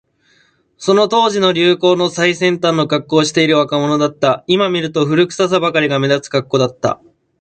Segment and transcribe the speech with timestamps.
[0.79, 4.43] その当時の流行の最先端のカッコをしている若者だった。
[4.47, 6.99] 今見ると、古臭さばかりが目立つカッコだった。